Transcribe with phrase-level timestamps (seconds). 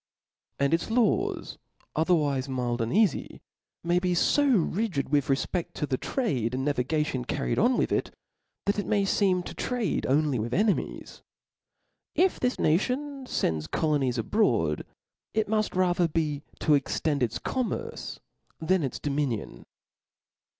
[0.57, 1.59] And its laws,
[1.95, 3.39] otherwife mild and eafy,
[3.83, 8.09] maybe ib rigid with refpedt to the trade and navigation carried on with it,
[8.65, 10.07] that it may feem to trade.
[10.07, 11.21] only with enemies.
[12.15, 14.87] If this nation fends colonies abroad,
[15.35, 18.19] it muft ra ther be to extend its commerce
[18.59, 19.67] than its dominion.